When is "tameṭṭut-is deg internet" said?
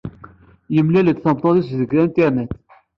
1.19-2.51